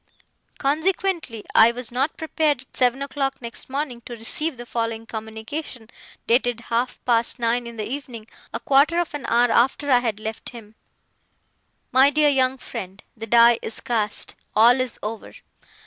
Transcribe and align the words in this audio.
Consequently, 0.57 1.45
I 1.53 1.71
was 1.71 1.91
not 1.91 2.17
prepared, 2.17 2.61
at 2.63 2.75
seven 2.75 3.03
o'clock 3.03 3.39
next 3.39 3.69
morning, 3.69 4.01
to 4.07 4.15
receive 4.15 4.57
the 4.57 4.65
following 4.65 5.05
communication, 5.05 5.91
dated 6.25 6.59
half 6.71 6.97
past 7.05 7.37
nine 7.37 7.67
in 7.67 7.77
the 7.77 7.85
evening; 7.87 8.25
a 8.51 8.59
quarter 8.59 8.99
of 8.99 9.13
an 9.13 9.27
hour 9.27 9.51
after 9.51 9.91
I 9.91 9.99
had 9.99 10.19
left 10.19 10.49
him: 10.49 10.73
'My 11.91 12.09
DEAR 12.09 12.29
YOUNG 12.31 12.57
FRIEND, 12.57 13.03
'The 13.15 13.27
die 13.27 13.59
is 13.61 13.79
cast 13.79 14.33
all 14.55 14.79
is 14.81 14.97
over. 15.03 15.33